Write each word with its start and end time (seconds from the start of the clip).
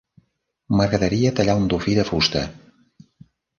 M'agradaria 0.79 1.33
tallar 1.41 1.57
un 1.61 1.69
dofí 1.75 1.95
de 2.01 2.09
fusta. 2.11 2.45